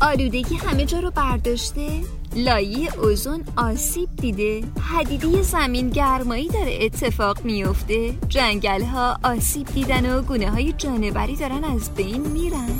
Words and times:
آلودگی 0.00 0.54
همه 0.54 0.84
جا 0.84 1.00
رو 1.00 1.10
برداشته. 1.10 2.00
لایه 2.36 2.98
اوزون 2.98 3.44
آسیب 3.56 4.16
دیده. 4.16 4.64
حدیده 4.80 5.42
زمین 5.42 5.90
گرمایی 5.90 6.48
داره. 6.48 6.78
اتفاق 6.80 7.44
میفته. 7.44 8.14
جنگل 8.28 8.82
ها 8.82 9.18
آسیب 9.24 9.66
دیدن 9.66 10.16
و 10.16 10.22
گونه 10.22 10.50
های 10.50 10.72
جانوری 10.72 11.36
دارن 11.36 11.64
از 11.64 11.94
بین 11.94 12.20
میرن. 12.20 12.78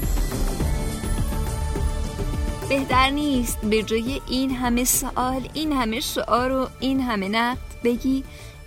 بهتر 2.68 3.10
نیست 3.10 3.58
به 3.60 3.82
جای 3.82 4.20
این 4.28 4.50
همه 4.50 4.84
سوال 4.84 5.48
این 5.54 5.72
همه 5.72 6.00
شعار 6.00 6.52
و 6.52 6.68
این 6.80 7.00
همه 7.00 7.28
نقد 7.28 7.58
بگی 7.84 8.24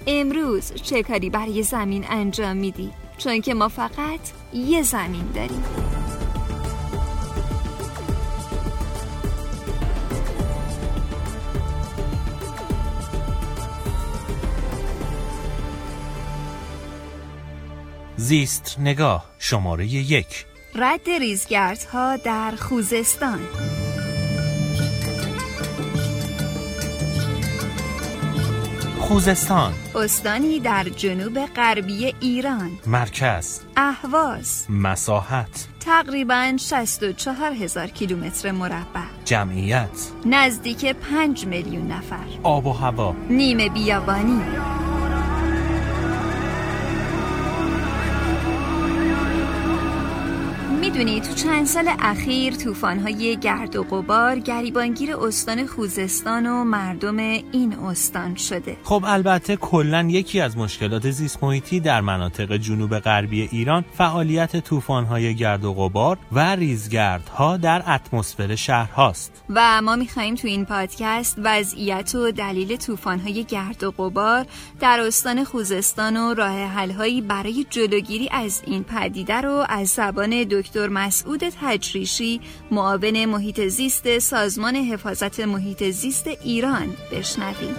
امروز 0.08 0.74
چه 0.74 1.04
کاری 1.04 1.30
برای 1.30 1.64
زمین 1.64 2.06
انجام 2.10 2.58
میدی؟ 2.58 2.92
چون 3.18 3.42
که 3.42 3.54
ما 3.54 3.68
فقط 3.68 4.20
یه 4.54 4.84
زمین 4.84 5.26
داریم. 5.36 5.64
زیست 18.32 18.76
نگاه. 18.80 19.26
شماره 19.40 19.86
یک. 19.86 20.46
رد 20.76 21.10
ریزگردها 21.20 22.18
در 22.18 22.52
خوزستان. 22.52 23.40
خوزستان. 29.00 29.74
استانی 29.96 30.60
در 30.60 30.84
جنوب 30.84 31.46
غربی 31.46 32.16
ایران. 32.20 32.72
مرکز. 32.88 33.60
اهواز. 33.78 34.66
مساحت. 34.70 35.68
تقریبا 35.80 36.58
64 36.58 37.52
هزار 37.52 37.88
کیلومتر 37.88 38.52
مربع. 38.52 39.02
جمعیت. 39.26 40.12
نزدیک 40.26 40.86
5 40.86 41.46
میلیون 41.46 41.88
نفر. 41.88 42.28
آب 42.44 42.66
و 42.66 42.74
هوا. 42.74 43.16
نیمه 43.30 43.70
بیابانی. 43.70 44.42
می‌دونی 50.92 51.22
تو 51.22 51.34
چند 51.34 51.66
سال 51.66 51.92
اخیر 52.00 52.54
طوفان‌های 52.54 53.38
گرد 53.38 53.76
و 53.76 53.84
غبار 53.84 54.40
گریبانگیر 54.40 55.16
استان 55.16 55.68
خوزستان 55.68 56.46
و 56.46 56.64
مردم 56.64 57.18
این 57.18 57.74
استان 57.74 58.36
شده. 58.36 58.78
خب 58.84 59.04
البته 59.08 59.56
کلا 59.56 60.08
یکی 60.10 60.42
از 60.42 60.58
مشکلات 60.58 61.12
زیست 61.12 61.44
محیطی 61.44 61.80
در 61.80 62.02
مناطق 62.02 62.58
جنوب 62.58 63.00
غربی 63.00 63.42
ایران 63.52 63.86
فعالیت 63.98 64.58
طوفان‌های 64.58 65.36
گرد 65.36 65.66
و 65.66 65.74
غبار 65.74 66.18
و 66.32 66.56
ریزگردها 66.56 67.58
در 67.58 67.84
اتمسفر 67.88 68.56
شهرهاست. 68.56 69.44
و 69.50 69.82
ما 69.82 69.96
میخواییم 69.96 70.36
تو 70.36 70.48
این 70.48 70.66
پادکست 70.66 71.36
وضعیت 71.44 72.16
و 72.16 72.32
دلیل 72.32 72.76
طوفان‌های 72.76 73.44
گرد 73.44 73.84
و 73.84 73.92
غبار 73.92 74.46
در 74.80 75.00
استان 75.00 75.44
خوزستان 75.44 76.18
و 76.18 76.34
راه 76.34 76.66
حل‌هایی 76.66 77.22
برای 77.22 77.66
جلوگیری 77.70 78.30
از 78.32 78.62
این 78.66 78.84
پدیده 78.84 79.42
رو 79.42 79.66
از 79.70 79.88
زبان 79.88 80.44
دکتر 80.44 80.81
مسعود 80.90 81.42
تجریشی 81.62 82.42
معاون 82.72 83.26
محیط 83.26 83.62
زیست 83.62 84.20
سازمان 84.20 84.76
حفاظت 84.76 85.40
محیط 85.40 85.84
زیست 85.84 86.28
ایران 86.28 86.88
بشنویم. 87.12 87.76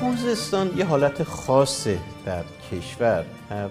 خوزستان 0.00 0.70
یه 0.76 0.84
حالت 0.84 1.22
خاصه 1.22 1.98
در 2.26 2.44
کشور 2.72 3.24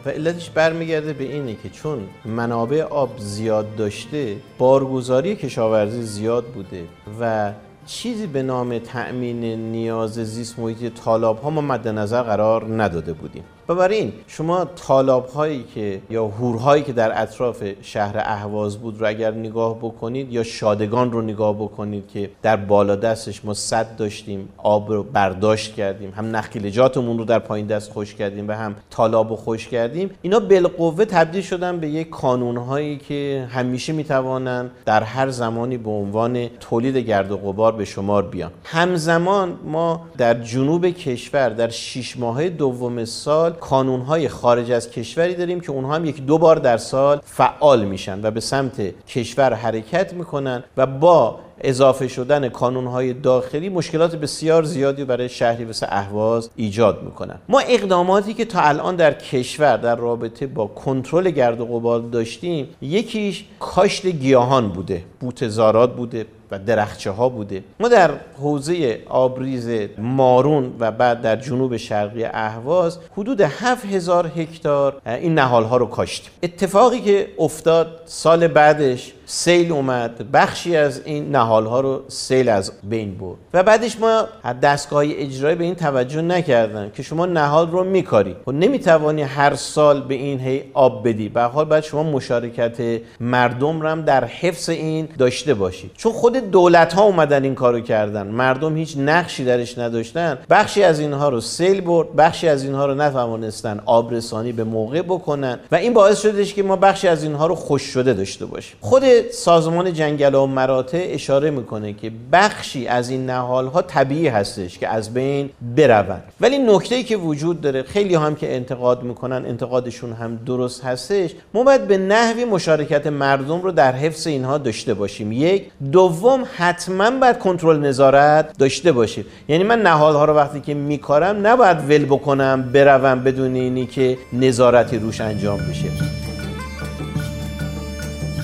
و 0.05 0.09
علتش 0.09 0.49
برمیگرده 0.49 1.13
به 1.13 1.23
اینه 1.23 1.55
که 1.55 1.69
چون 1.69 2.07
منابع 2.25 2.81
آب 2.81 3.17
زیاد 3.17 3.75
داشته 3.75 4.37
بارگذاری 4.57 5.35
کشاورزی 5.35 6.01
زیاد 6.01 6.45
بوده 6.45 6.87
و 7.19 7.53
چیزی 7.85 8.27
به 8.27 8.43
نام 8.43 8.79
تأمین 8.79 9.71
نیاز 9.71 10.13
زیست 10.13 10.59
محیطی 10.59 10.89
طالاب 10.89 11.41
ها 11.41 11.49
ما 11.49 11.61
مد 11.61 11.87
نظر 11.87 12.23
قرار 12.23 12.83
نداده 12.83 13.13
بودیم. 13.13 13.43
و 13.69 13.75
برای 13.75 13.97
این 13.97 14.13
شما 14.27 14.65
طالاب 14.65 15.27
هایی 15.27 15.65
که 15.75 16.01
یا 16.09 16.27
هورهایی 16.27 16.83
که 16.83 16.93
در 16.93 17.21
اطراف 17.21 17.63
شهر 17.81 18.15
اهواز 18.17 18.77
بود 18.77 18.99
رو 19.01 19.07
اگر 19.07 19.31
نگاه 19.31 19.77
بکنید 19.77 20.33
یا 20.33 20.43
شادگان 20.43 21.11
رو 21.11 21.21
نگاه 21.21 21.55
بکنید 21.55 22.07
که 22.07 22.29
در 22.41 22.55
بالا 22.55 22.95
دستش 22.95 23.45
ما 23.45 23.53
صد 23.53 23.95
داشتیم 23.95 24.49
آب 24.57 24.91
رو 24.91 25.03
برداشت 25.03 25.75
کردیم 25.75 26.13
هم 26.15 26.35
نخیلجاتمون 26.35 27.17
رو 27.17 27.25
در 27.25 27.39
پایین 27.39 27.67
دست 27.67 27.91
خوش 27.91 28.15
کردیم 28.15 28.47
و 28.47 28.51
هم 28.51 28.75
طالاب 28.89 29.29
رو 29.29 29.35
خوش 29.35 29.67
کردیم 29.67 30.09
اینا 30.21 30.39
بالقوه 30.39 31.05
تبدیل 31.05 31.41
شدن 31.41 31.79
به 31.79 31.89
یک 31.89 32.09
کانون 32.09 32.57
هایی 32.57 32.97
که 32.97 33.47
همیشه 33.51 33.93
می‌توانند 33.93 34.71
در 34.85 35.03
هر 35.03 35.29
زمانی 35.29 35.77
به 35.77 35.89
عنوان 35.89 36.47
تولید 36.47 36.97
گرد 36.97 37.31
و 37.31 37.37
غبار 37.37 37.71
به 37.71 37.85
شمار 37.85 38.23
بیان. 38.23 38.51
همزمان 38.63 39.57
ما 39.63 40.01
در 40.17 40.33
جنوب 40.33 40.89
کشور 40.89 41.49
در 41.49 41.69
شش 41.69 42.17
ماه 42.17 42.49
دوم 42.49 43.05
سال 43.05 43.55
کانونهای 43.59 44.29
خارج 44.29 44.71
از 44.71 44.91
کشوری 44.91 45.35
داریم 45.35 45.59
که 45.59 45.71
اونها 45.71 45.95
هم 45.95 46.05
یک 46.05 46.25
دو 46.25 46.37
بار 46.37 46.55
در 46.55 46.77
سال 46.77 47.21
فعال 47.25 47.85
میشن 47.85 48.19
و 48.23 48.31
به 48.31 48.39
سمت 48.39 49.05
کشور 49.07 49.53
حرکت 49.53 50.13
می‌کنن 50.13 50.63
و 50.77 50.85
با 50.85 51.39
اضافه 51.61 52.07
شدن 52.07 52.49
کانونهای 52.49 53.13
داخلی 53.13 53.69
مشکلات 53.69 54.15
بسیار 54.15 54.63
زیادی 54.63 55.05
برای 55.05 55.29
شهری 55.29 55.65
مثل 55.65 55.85
اهواز 55.89 56.49
ایجاد 56.55 57.03
می‌کنن. 57.03 57.35
ما 57.49 57.59
اقداماتی 57.59 58.33
که 58.33 58.45
تا 58.45 58.59
الان 58.59 58.95
در 58.95 59.13
کشور 59.13 59.77
در 59.77 59.95
رابطه 59.95 60.47
با 60.47 60.67
کنترل 60.67 61.29
گرد 61.29 61.61
و 61.61 61.65
غبار 61.65 61.99
داشتیم 61.99 62.67
یکیش 62.81 63.45
کاشت 63.59 64.07
گیاهان 64.07 64.69
بوده 64.69 65.03
بوتزارات 65.19 65.95
بوده 65.95 66.25
و 66.51 66.59
درخچه 66.59 67.11
ها 67.11 67.29
بوده. 67.29 67.63
ما 67.79 67.87
در 67.87 68.11
حوزه 68.39 68.99
آبریز 69.09 69.69
مارون 69.97 70.75
و 70.79 70.91
بعد 70.91 71.21
در 71.21 71.35
جنوب 71.35 71.77
شرقی 71.77 72.23
اهواز 72.23 72.99
حدود 73.17 73.41
7000 73.41 74.27
هکتار 74.27 75.01
این 75.05 75.33
نهال 75.33 75.63
ها 75.63 75.77
رو 75.77 75.85
کاشتیم. 75.85 76.31
اتفاقی 76.43 77.01
که 77.01 77.27
افتاد 77.39 78.01
سال 78.05 78.47
بعدش 78.47 79.13
سیل 79.31 79.71
اومد. 79.71 80.31
بخشی 80.31 80.75
از 80.75 81.01
این 81.05 81.31
نهال 81.31 81.65
ها 81.65 81.79
رو 81.79 82.01
سیل 82.07 82.49
از 82.49 82.71
بین 82.83 83.17
برد. 83.17 83.37
و 83.53 83.63
بعدش 83.63 83.99
ما 83.99 84.23
دستگاه 84.61 85.03
اجرایی 85.05 85.55
به 85.55 85.63
این 85.63 85.75
توجه 85.75 86.21
نکردن 86.21 86.91
که 86.95 87.03
شما 87.03 87.25
نهال 87.25 87.71
رو 87.71 87.83
میکاری. 87.83 88.35
و 88.47 88.51
نمی‌توانی 88.51 89.21
هر 89.21 89.55
سال 89.55 90.01
به 90.01 90.13
این 90.13 90.39
هی 90.39 90.63
آب 90.73 91.07
بدی. 91.07 91.29
به 91.29 91.41
حال 91.41 91.65
باید 91.65 91.83
شما 91.83 92.03
مشارکت 92.03 93.01
مردم 93.19 93.81
رو 93.81 93.87
هم 93.87 94.01
در 94.01 94.25
حفظ 94.25 94.69
این 94.69 95.07
داشته 95.17 95.53
باشید 95.53 95.91
چون 95.97 96.11
خود 96.11 96.51
دولت 96.51 96.93
ها 96.93 97.03
اومدن 97.03 97.43
این 97.43 97.55
کارو 97.55 97.79
کردن. 97.79 98.27
مردم 98.27 98.75
هیچ 98.75 98.97
نقشی 98.97 99.45
درش 99.45 99.77
نداشتن. 99.77 100.37
بخشی 100.49 100.83
از 100.83 100.99
اینها 100.99 101.29
رو 101.29 101.41
سیل 101.41 101.81
برد. 101.81 102.15
بخشی 102.15 102.47
از 102.47 102.63
اینها 102.63 102.85
رو 102.85 102.95
نتوانستن 102.95 103.81
آبرسانی 103.85 104.51
به 104.51 104.63
موقع 104.63 105.01
بکنن. 105.01 105.59
و 105.71 105.75
این 105.75 105.93
باعث 105.93 106.21
شدش 106.21 106.53
که 106.53 106.63
ما 106.63 106.75
بخشی 106.75 107.07
از 107.07 107.23
اینها 107.23 107.47
رو 107.47 107.55
خوش 107.55 107.81
شده 107.81 108.13
داشته 108.13 108.45
باشیم. 108.45 108.77
خود 108.81 109.03
سازمان 109.31 109.93
جنگل 109.93 110.35
و 110.35 110.45
مراتع 110.45 111.07
اشاره 111.09 111.51
می‌کنه 111.51 111.93
که 111.93 112.11
بخشی 112.31 112.87
از 112.87 113.09
این 113.09 113.25
نهال 113.25 113.67
ها 113.67 113.81
طبیعی 113.81 114.27
هستش 114.27 114.79
که 114.79 114.87
از 114.87 115.13
بین 115.13 115.49
بروند. 115.75 116.23
ولی 116.41 116.57
نکته 116.57 117.03
که 117.03 117.17
وجود 117.17 117.61
داره 117.61 117.83
خیلی 117.83 118.15
هم 118.15 118.35
که 118.35 118.55
انتقاد 118.55 119.03
می‌کنن 119.03 119.45
انتقادشون 119.45 120.13
هم 120.13 120.39
درست 120.45 120.83
هستش 120.83 121.31
ما 121.53 121.63
باید 121.63 121.87
به 121.87 121.97
نحوی 121.97 122.45
مشارکت 122.45 123.07
مردم 123.07 123.61
رو 123.61 123.71
در 123.71 123.91
حفظ 123.91 124.27
اینها 124.27 124.57
داشته 124.57 124.93
باشیم. 124.93 125.31
یک. 125.31 125.65
دوم 125.91 126.43
حتما 126.57 127.11
باید 127.11 127.39
کنترل 127.39 127.79
نظارت 127.79 128.57
داشته 128.57 128.91
باشیم. 128.91 129.25
یعنی 129.47 129.63
من 129.63 129.81
نهالها 129.81 130.25
رو 130.25 130.33
وقتی 130.33 130.59
که 130.59 130.73
میکارم 130.73 131.47
نباید 131.47 131.77
ول 131.89 132.05
بکنم 132.05 132.69
بروم 132.73 133.23
بدون 133.23 133.55
اینی 133.55 133.85
که 133.85 134.17
نظارتی 134.33 134.97
روش 134.97 135.21
انجام 135.21 135.57
بشه. 135.57 136.18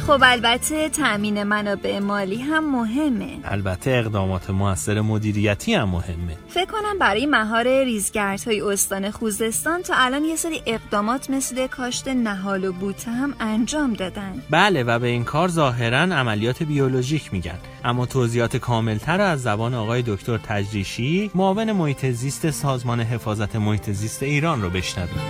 خب 0.08 0.20
البته 0.24 0.90
تأمین 0.90 1.44
منابع 1.44 2.00
مالی 2.00 2.42
هم 2.42 2.72
مهمه. 2.72 3.38
البته 3.44 3.92
اقدامات 3.92 4.50
موثر 4.50 5.02
مدیریتی 5.02 5.74
هم 5.74 5.90
مهمه. 5.90 6.38
فکر 6.48 6.66
کنم 6.66 7.00
برای 7.00 7.26
مهار 7.26 7.84
ریزگردهای 7.84 8.62
استان 8.62 9.12
خوزستان 9.12 9.82
تا 9.82 9.94
الان 9.98 10.26
یه 10.26 10.36
سری 10.36 10.62
اقدامات 10.66 11.30
مثل 11.30 11.68
کاشت 11.68 12.08
نهال 12.08 12.66
و 12.66 12.74
بوته 12.74 13.12
هم 13.12 13.34
انجام 13.40 13.94
دادن. 13.94 14.44
بله 14.50 14.84
و 14.84 15.00
به 15.00 15.08
این 15.08 15.24
کار 15.24 15.50
ظاهرا 15.50 16.00
عملیات 16.00 16.64
بیولوژیک 16.64 17.34
میگن. 17.34 17.60
اما 17.84 18.06
توضیحات 18.06 18.58
کاملتر 18.58 19.22
از 19.22 19.42
زبان 19.42 19.74
آقای 19.74 20.04
دکتر 20.08 20.38
تجریشی 20.38 21.32
معاون 21.36 21.72
محیط 21.72 22.06
زیست 22.06 22.52
سازمان 22.52 23.02
حفاظت 23.02 23.56
محیط 23.56 23.90
زیست 23.90 24.24
ایران 24.24 24.62
رو 24.62 24.70
بشنویم. 24.70 25.22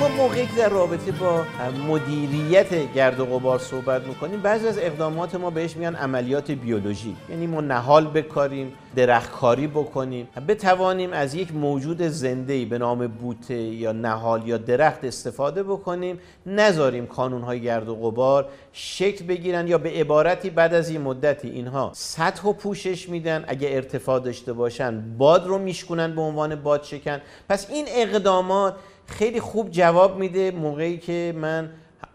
ما 0.00 0.08
موقعی 0.08 0.46
که 0.46 0.52
در 0.56 0.68
رابطه 0.68 1.12
با 1.12 1.44
مدیریت 1.88 2.92
گرد 2.94 3.20
و 3.20 3.26
غبار 3.26 3.58
صحبت 3.58 4.06
می‌کنیم 4.06 4.40
بعضی 4.40 4.68
از 4.68 4.78
اقدامات 4.78 5.34
ما 5.34 5.50
بهش 5.50 5.76
میگن 5.76 5.94
عملیات 5.94 6.50
بیولوژی 6.50 7.16
یعنی 7.30 7.46
ما 7.46 7.60
نهال 7.60 8.06
بکاریم 8.06 8.72
درختکاری 8.96 9.66
بکنیم. 9.66 10.28
بتوانیم 10.48 11.12
از 11.12 11.34
یک 11.34 11.54
موجود 11.54 12.02
زنده 12.02 12.64
به 12.64 12.78
نام 12.78 13.06
بوته 13.06 13.54
یا 13.54 13.92
نهال 13.92 14.48
یا 14.48 14.56
درخت 14.56 15.04
استفاده 15.04 15.62
بکنیم. 15.62 16.18
نذاریم 16.46 17.06
کانونهای 17.06 17.60
گرد 17.60 17.88
و 17.88 17.94
غبار 17.94 18.48
شکل 18.72 19.24
بگیرن 19.24 19.68
یا 19.68 19.78
به 19.78 19.90
عبارتی 19.90 20.50
بعد 20.50 20.74
از 20.74 20.88
این 20.88 21.00
مدتی 21.00 21.48
اینها 21.48 21.90
سطح 21.94 22.48
و 22.48 22.52
پوشش 22.52 23.08
میدن. 23.08 23.44
اگه 23.48 23.68
ارتفاع 23.70 24.20
داشته 24.20 24.52
باشن 24.52 25.16
باد 25.18 25.46
رو 25.46 25.58
میشکنن 25.58 26.14
به 26.14 26.20
عنوان 26.20 26.54
باد 26.54 26.82
شکن. 26.82 27.20
پس 27.48 27.70
این 27.70 27.84
اقدامات 27.88 28.74
خیلی 29.10 29.40
خوب 29.40 29.70
جواب 29.70 30.18
میده 30.18 30.50
موقعی 30.50 30.98
که 30.98 31.34
من 31.36 31.70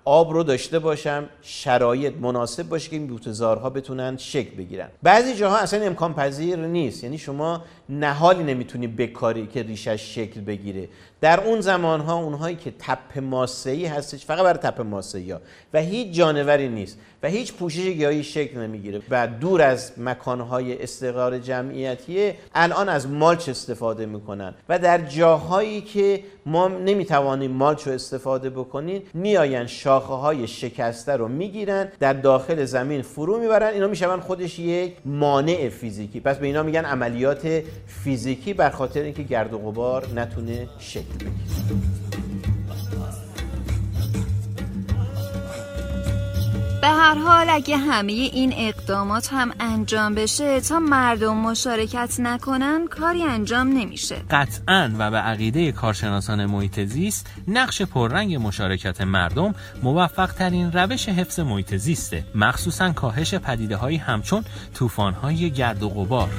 آب 0.05 0.33
رو 0.33 0.43
داشته 0.43 0.79
باشم 0.79 1.29
شرایط 1.41 2.13
مناسب 2.21 2.69
باشه 2.69 2.89
که 2.89 2.95
این 2.95 3.07
بوتزارها 3.07 3.69
بتونن 3.69 4.17
شکل 4.17 4.55
بگیرن. 4.55 4.89
بعضی 5.03 5.35
جاها 5.35 5.57
اصلا 5.57 5.85
امکان 5.85 6.13
پذیر 6.13 6.55
نیست. 6.55 7.03
یعنی 7.03 7.17
شما 7.17 7.61
نهالی 7.89 8.43
نمی‌تونی 8.43 8.87
بکاری 8.87 9.47
که 9.47 9.63
ریشش 9.63 10.15
شکل 10.15 10.41
بگیره. 10.41 10.87
در 11.21 11.39
اون 11.39 11.61
زمان 11.61 12.01
ها 12.01 12.15
اونهایی 12.15 12.55
که 12.55 12.73
تپ 12.79 13.19
ماسه‌ای 13.19 13.85
هستش 13.85 14.25
فقط 14.25 14.43
برای 14.43 14.59
تپ 14.59 14.81
ماسه‌ای 14.81 15.31
ها 15.31 15.41
و 15.73 15.81
هیچ 15.81 16.11
جانوری 16.11 16.69
نیست. 16.69 16.97
و 17.23 17.27
هیچ 17.27 17.53
پوشش 17.53 17.87
گیاهی 17.87 18.23
شکل 18.23 18.57
نمی‌گیره. 18.57 19.01
و 19.09 19.27
دور 19.27 19.61
از 19.61 19.91
مکانهای 19.97 20.83
استقرار 20.83 21.39
جمعیتی 21.39 22.31
الان 22.55 22.89
از 22.89 23.07
مالچ 23.07 23.49
استفاده 23.49 24.05
می‌کنن. 24.05 24.53
و 24.69 24.79
در 24.79 24.97
جاهایی 24.97 25.81
که 25.81 26.23
ما 26.45 26.67
نمی‌توانیم 26.67 27.51
مالچ 27.51 27.87
رو 27.87 27.93
استفاده 27.93 28.49
بکنیم 28.49 29.01
میآین 29.13 29.65
شاخه 29.65 30.13
های 30.13 30.47
شکسته 30.47 31.11
رو 31.11 31.27
می‌گیرن 31.27 31.91
در 31.99 32.13
داخل 32.13 32.65
زمین 32.65 33.01
فرو 33.01 33.39
می‌برن. 33.39 33.73
اینا 33.73 33.87
میشون 33.87 34.19
خودش 34.19 34.59
یک 34.59 34.93
مانع 35.05 35.69
فیزیکی. 35.69 36.19
پس 36.19 36.37
به 36.37 36.47
اینا 36.47 36.63
میگن 36.63 36.85
عملیات 36.85 37.63
فیزیکی 37.87 38.53
بر 38.53 38.69
خاطر 38.69 39.01
اینکه 39.01 39.23
گرد 39.23 39.53
و 39.53 39.57
غبار 39.57 40.07
نتونه 40.15 40.67
شکل 40.79 41.13
بگیره. 41.13 41.31
به 46.85 46.91
هر 46.91 47.15
حال 47.15 47.49
اگه 47.49 47.77
همه 47.77 48.11
این 48.11 48.53
اقدامات 48.57 49.29
هم 49.31 49.51
انجام 49.59 50.15
بشه 50.15 50.61
تا 50.61 50.79
مردم 50.79 51.37
مشارکت 51.37 52.15
نکنن 52.19 52.87
کاری 52.87 53.23
انجام 53.23 53.67
نمیشه. 53.67 54.15
قطعا 54.31 54.91
و 54.97 55.11
به 55.11 55.17
عقیده 55.17 55.71
کارشناسان 55.71 56.45
محیط 56.45 56.79
زیست 56.79 57.29
نقش 57.47 57.81
پررنگ 57.81 58.35
مشارکت 58.35 59.01
مردم 59.01 59.55
موفق 59.83 60.33
ترین 60.33 60.71
روش 60.71 61.09
حفظ 61.09 61.39
محیط 61.39 61.75
زیسته 61.75 62.23
مخصوصا 62.35 62.91
کاهش 62.91 63.35
پدیده 63.35 63.75
های 63.75 63.95
همچون 63.95 64.43
طوفان 64.73 65.13
های 65.13 65.51
گرد 65.51 65.83
و 65.83 65.89
غبار. 65.89 66.29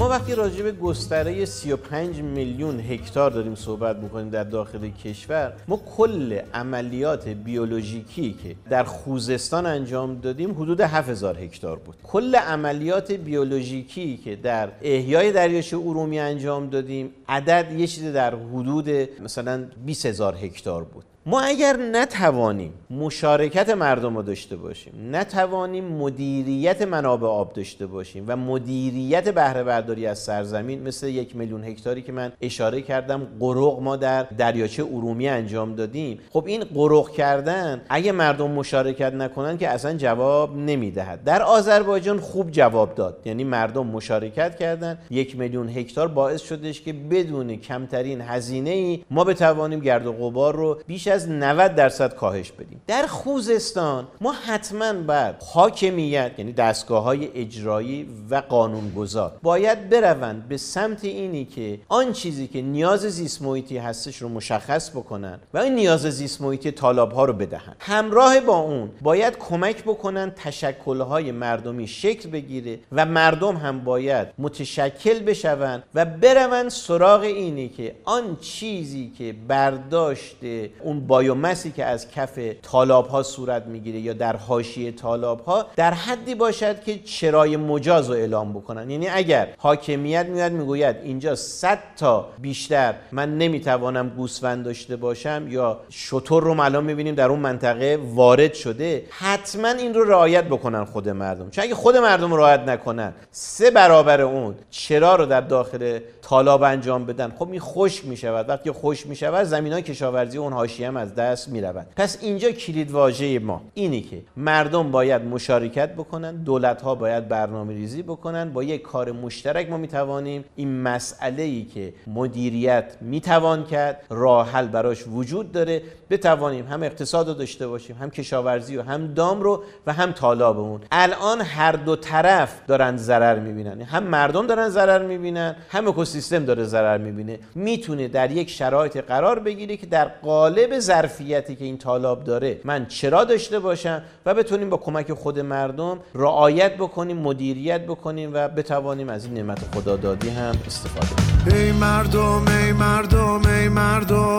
ما 0.00 0.08
وقتی 0.08 0.34
راجع 0.34 0.62
به 0.62 0.72
گستره 0.72 1.44
35 1.44 2.20
میلیون 2.22 2.80
هکتار 2.80 3.30
داریم 3.30 3.54
صحبت 3.54 3.96
می‌کنیم 3.96 4.30
در 4.30 4.44
داخل 4.44 4.88
کشور 4.88 5.52
ما 5.68 5.80
کل 5.96 6.40
عملیات 6.54 7.28
بیولوژیکی 7.28 8.36
که 8.42 8.56
در 8.70 8.84
خوزستان 8.84 9.66
انجام 9.66 10.20
دادیم 10.20 10.50
حدود 10.50 10.80
7000 10.80 11.38
هکتار 11.38 11.78
بود. 11.78 11.96
کل 12.02 12.36
عملیات 12.36 13.12
بیولوژیکی 13.12 14.16
که 14.16 14.36
در 14.36 14.68
احیای 14.82 15.32
دریاچه 15.32 15.76
ارومی 15.76 16.18
انجام 16.18 16.70
دادیم 16.70 17.10
عدد 17.28 17.72
یه 17.72 17.86
چیز 17.86 18.04
در 18.04 18.34
حدود 18.34 18.88
مثلا 19.20 19.64
20000 19.86 20.36
هکتار 20.36 20.84
بود. 20.84 21.04
ما 21.26 21.40
اگر 21.40 21.76
نتوانیم 21.76 22.72
مشارکت 22.90 23.68
مردم 23.68 24.16
رو 24.16 24.22
داشته 24.22 24.56
باشیم 24.56 24.92
نتوانیم 25.12 25.84
مدیریت 25.84 26.82
منابع 26.82 27.28
آب 27.28 27.52
داشته 27.52 27.86
باشیم 27.86 28.24
و 28.26 28.36
مدیریت 28.36 29.28
بهره 29.28 29.62
برداری 29.62 30.06
از 30.06 30.18
سرزمین 30.18 30.82
مثل 30.82 31.08
یک 31.08 31.36
میلیون 31.36 31.64
هکتاری 31.64 32.02
که 32.02 32.12
من 32.12 32.32
اشاره 32.40 32.82
کردم 32.82 33.26
قرق 33.40 33.80
ما 33.80 33.96
در 33.96 34.22
دریاچه 34.22 34.82
ارومی 34.82 35.28
انجام 35.28 35.74
دادیم. 35.74 36.20
خب 36.30 36.44
این 36.46 36.64
قرق 36.64 37.10
کردن 37.10 37.80
اگه 37.88 38.12
مردم 38.12 38.50
مشارکت 38.50 39.12
نکنن 39.14 39.58
که 39.58 39.68
اصلا 39.68 39.94
جواب 39.94 40.56
نمی‌دهد. 40.56 41.24
در 41.24 41.42
آذربایجان 41.42 42.20
خوب 42.20 42.50
جواب 42.50 42.94
داد. 42.94 43.20
یعنی 43.24 43.44
مردم 43.44 43.86
مشارکت 43.86 44.56
کردن. 44.56 44.98
یک 45.10 45.38
میلیون 45.38 45.68
هکتار 45.68 46.08
باعث 46.08 46.42
شدش 46.42 46.80
که 46.80 46.92
بدون 46.92 47.56
کمترین 47.56 48.20
هزینه 48.20 48.70
ای 48.70 49.04
ما 49.10 49.24
بتوانیم 49.24 49.80
گرد 49.80 50.06
و 50.06 50.12
غبار 50.12 50.56
رو 50.56 50.80
بیش 50.86 51.09
از 51.10 51.28
90 51.28 51.74
درصد 51.74 52.14
کاهش 52.14 52.50
بدیم. 52.50 52.82
در 52.86 53.06
خوزستان 53.06 54.08
ما 54.20 54.32
حتما 54.32 54.92
باید 54.92 55.34
حاکمیت 55.52 56.32
یعنی 56.38 56.52
دستگاه 56.52 57.02
های 57.02 57.30
اجرایی 57.34 58.08
و 58.30 58.42
قانونگذار 58.48 59.32
باید 59.42 59.90
بروند 59.90 60.48
به 60.48 60.56
سمت 60.56 61.04
اینی 61.04 61.44
که 61.44 61.80
آن 61.88 62.12
چیزی 62.12 62.46
که 62.46 62.62
نیاز 62.62 63.00
زیست 63.00 63.42
محیطی 63.42 63.78
هستش 63.78 64.16
رو 64.16 64.28
مشخص 64.28 64.90
بکنن 64.90 65.38
و 65.54 65.58
این 65.58 65.74
نیاز 65.74 66.00
زیست 66.00 66.40
محیطی 66.40 66.70
طالاب 66.70 67.12
ها 67.12 67.24
رو 67.24 67.32
بدهن 67.32 67.74
همراه 67.78 68.40
با 68.40 68.56
اون 68.56 68.90
باید 69.02 69.38
کمک 69.38 69.84
بکنن 69.84 70.32
تشکل 70.36 71.00
های 71.00 71.32
مردمی 71.32 71.86
شکل 71.86 72.30
بگیره 72.30 72.78
و 72.92 73.06
مردم 73.06 73.56
هم 73.56 73.84
باید 73.84 74.28
متشکل 74.38 75.18
بشوند 75.18 75.82
و 75.94 76.04
بروند 76.04 76.68
سراغ 76.68 77.20
اینی 77.20 77.68
که 77.68 77.94
آن 78.04 78.36
چیزی 78.40 79.12
که 79.18 79.34
برداشت 79.48 80.36
اون 80.82 80.99
بایومسی 81.06 81.70
که 81.70 81.84
از 81.84 82.10
کف 82.10 82.38
طالاب 82.62 83.08
ها 83.08 83.22
صورت 83.22 83.66
می‌گیره 83.66 84.00
یا 84.00 84.12
در 84.12 84.36
حاشیه 84.36 84.92
طالاب 84.92 85.40
ها 85.40 85.66
در 85.76 85.94
حدی 85.94 86.34
باشد 86.34 86.82
که 86.82 86.98
چرای 86.98 87.56
مجاز 87.56 88.08
رو 88.08 88.14
اعلام 88.14 88.52
بکنن. 88.52 88.90
یعنی 88.90 89.08
اگر 89.08 89.48
حاکمیت 89.58 90.26
میاد 90.26 90.52
می‌گوید 90.52 90.96
اینجا 91.02 91.34
100 91.34 91.78
تا 91.96 92.28
بیشتر 92.38 92.94
من 93.12 93.38
نمی‌توانم 93.38 94.08
گوسفند 94.08 94.64
داشته 94.64 94.96
باشم 94.96 95.46
یا 95.48 95.80
شطور 95.90 96.42
رو 96.42 96.60
الان 96.60 96.84
می‌بینیم 96.84 97.14
در 97.14 97.28
اون 97.28 97.38
منطقه 97.38 97.98
وارد 98.14 98.54
شده 98.54 99.04
حتما 99.10 99.68
این 99.68 99.94
رو 99.94 100.04
رعایت 100.04 100.44
بکنن 100.44 100.84
خود 100.84 101.08
مردم. 101.08 101.50
چون 101.50 101.64
اگه 101.64 101.74
خود 101.74 101.96
مردم 101.96 102.34
رعایت 102.34 102.60
نکنن 102.60 103.12
سه 103.30 103.70
برابر 103.70 104.20
اون 104.20 104.54
چرا 104.70 105.14
رو 105.14 105.26
در 105.26 105.40
داخل 105.40 105.98
طالاب 106.22 106.62
انجام 106.62 107.06
بدن 107.06 107.32
خب 107.38 107.50
این 107.50 107.60
خشک 107.60 108.04
می‌شود. 108.06 108.48
وقتی 108.48 108.72
خشک 108.72 109.06
می‌شود 109.06 109.44
زمین 109.44 109.72
های 109.72 109.82
کشاورزی 109.82 110.38
اون 110.38 110.52
حاشیه 110.52 110.89
هم 110.90 110.96
از 110.96 111.14
دست 111.14 111.48
می‌روند 111.48 111.86
پس 111.96 112.18
اینجا 112.20 112.50
کلید 112.50 112.90
واژه 112.90 113.38
ما 113.38 113.62
اینی 113.74 114.00
که 114.00 114.22
مردم 114.36 114.90
باید 114.90 115.22
مشارکت 115.22 115.94
بکنن 115.94 116.36
دولت 116.36 116.82
ها 116.82 116.94
باید 116.94 117.28
برنامه 117.28 117.74
ریزی 117.74 118.02
بکنن. 118.02 118.52
با 118.52 118.62
یک 118.62 118.82
کار 118.82 119.12
مشترک 119.12 119.70
ما 119.70 119.76
می‌توانیم. 119.76 120.44
این 120.56 120.82
مسئله 120.82 121.42
ای 121.42 121.64
که 121.64 121.94
مدیریت 122.06 122.96
می‌توان 123.00 123.64
کرد 123.64 124.02
راه 124.10 124.50
حل 124.50 124.66
براش 124.66 125.04
وجود 125.06 125.52
داره. 125.52 125.82
بتوانیم 126.10 126.66
هم 126.66 126.82
اقتصاد 126.82 127.28
رو 127.28 127.34
داشته 127.34 127.68
باشیم 127.68 127.96
هم 127.96 128.10
کشاورزی 128.10 128.76
و 128.76 128.82
هم 128.82 129.14
دام 129.14 129.42
رو 129.42 129.62
و 129.86 129.92
هم 129.92 130.12
طالابمون 130.12 130.80
الان 130.92 131.40
هر 131.40 131.72
دو 131.72 131.96
طرف 131.96 132.60
دارن 132.66 132.96
ضرر 132.96 133.38
می‌بینن. 133.38 133.82
هم 133.82 134.04
مردم 134.04 134.46
دارن 134.46 134.68
ضرر 134.68 135.06
می‌بینن 135.06 135.56
هم 135.68 135.88
اکوسیستم 135.88 136.44
داره 136.44 136.64
ضرر 136.64 136.98
می‌بینه. 136.98 137.38
می‌تونه 137.54 138.08
در 138.08 138.30
یک 138.30 138.50
شرایط 138.50 138.96
قرار 138.96 139.38
بگیره 139.38 139.76
که 139.76 139.86
در 139.86 140.04
قالب 140.04 140.78
ظرفیتی 140.80 141.56
که 141.56 141.64
این 141.64 141.78
طالاب 141.78 142.24
داره 142.24 142.60
من 142.64 142.86
چرا 142.86 143.24
داشته 143.24 143.58
باشم 143.58 144.02
و 144.26 144.34
بتونیم 144.34 144.70
با 144.70 144.76
کمک 144.76 145.12
خود 145.12 145.38
مردم 145.38 145.98
رعایت 146.14 146.76
بکنیم 146.76 147.16
مدیریت 147.16 147.80
بکنیم 147.80 148.30
و 148.34 148.48
بتوانیم 148.48 149.08
از 149.08 149.24
این 149.24 149.34
نعمت 149.34 149.58
خدادادی 149.74 150.28
هم 150.28 150.54
استفاده 150.66 151.06
کنیم. 151.06 151.58
ای 151.58 151.72
مردم 151.72 152.44
ای 152.48 152.72
مردم 152.72 153.42
ای 153.46 153.68
مردم 153.68 154.38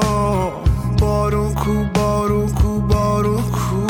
بارون 1.02 1.54
کو 1.54 1.84
بارون 1.94 2.54
کو 2.54 2.80
بارون 2.80 3.42
کو. 3.42 3.88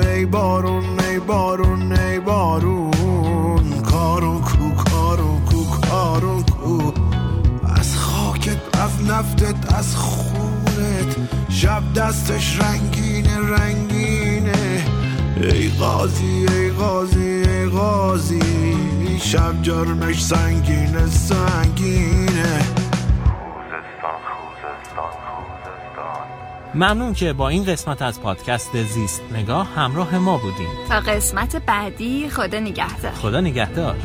ای 0.00 0.26
بارون 0.26 1.00
ای 1.00 1.18
بارون 1.18 1.92
ای 1.92 2.18
بارون. 2.20 3.82
کارون 3.90 4.40
کو 4.40 4.84
کارون 4.90 5.44
کو 5.44 5.80
کارون 5.90 6.42
کو. 6.42 6.92
از 7.76 7.96
خاکت 7.96 8.78
از 8.84 9.10
نفتت 9.10 9.74
از 9.74 9.96
خونت 9.96 10.27
شب 11.62 11.82
دستش 11.96 12.60
رنگینه 12.60 13.38
رنگینه. 13.38 14.84
ای 15.36 15.68
قاضی 15.68 16.46
ای 16.48 16.70
قاضی 16.70 17.20
ای 17.20 17.66
قاضی. 17.66 19.18
شب 19.20 19.62
جرمش 19.62 20.24
سنگینه 20.24 21.06
سنگینه. 21.06 22.58
خوزستان 23.24 24.18
خوزستان 24.28 25.12
خوزستان. 25.26 26.26
ممنون 26.74 27.12
که 27.14 27.32
با 27.32 27.48
این 27.48 27.64
قسمت 27.64 28.02
از 28.02 28.20
پادکست 28.20 28.82
زیست 28.82 29.22
نگاه 29.32 29.66
همراه 29.74 30.18
ما 30.18 30.38
بودیم 30.38 30.68
تا 30.88 31.00
قسمت 31.00 31.56
بعدی 31.56 32.28
خدا 32.28 32.60
نگهدار. 32.60 33.12
خدا 33.12 33.40
نگهدار. 33.40 33.96